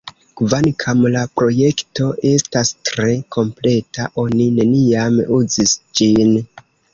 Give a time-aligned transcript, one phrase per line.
[0.39, 6.35] Kvankam la projekto estas tre kompleta, oni neniam uzis ĝin.